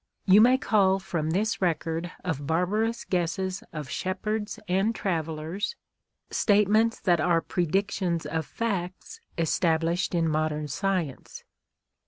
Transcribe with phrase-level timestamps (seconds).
[0.25, 5.75] You may cull from this record of barbarous guesses of shepherds and trav(^llers
[6.31, 11.43] statements that are predictions of facts established in modern science.